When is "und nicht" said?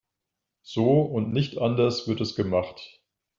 1.01-1.59